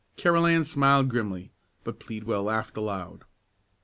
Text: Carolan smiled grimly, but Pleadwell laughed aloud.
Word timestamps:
Carolan 0.17 0.63
smiled 0.63 1.09
grimly, 1.09 1.51
but 1.83 1.99
Pleadwell 1.99 2.41
laughed 2.45 2.75
aloud. 2.75 3.23